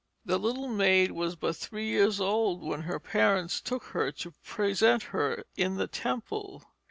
The 0.25 0.39
little 0.39 0.67
maid 0.67 1.11
was 1.11 1.35
but 1.35 1.55
three 1.55 1.85
years 1.87 2.19
old 2.19 2.63
when 2.63 2.81
her 2.81 2.99
parents 2.99 3.61
took 3.61 3.83
her 3.93 4.11
to 4.13 4.31
present 4.43 5.03
her 5.03 5.43
in 5.55 5.75
the 5.77 5.85
temple. 5.85 6.63